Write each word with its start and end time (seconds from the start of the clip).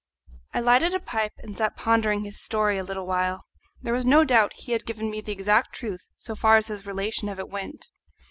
I 0.51 0.61
lighted 0.61 0.95
a 0.95 0.99
pipe 0.99 1.33
and 1.43 1.55
sat 1.55 1.77
pondering 1.77 2.25
his 2.25 2.41
story 2.41 2.79
a 2.79 2.83
little 2.83 3.05
while. 3.05 3.45
There 3.83 3.93
was 3.93 4.03
no 4.03 4.23
doubt 4.23 4.53
he 4.53 4.71
had 4.71 4.87
given 4.87 5.11
me 5.11 5.21
the 5.21 5.31
exact 5.31 5.75
truth 5.75 6.09
so 6.17 6.35
far 6.35 6.57
as 6.57 6.69
his 6.69 6.87
relation 6.87 7.29
of 7.29 7.37
it 7.37 7.49
went. 7.49 7.87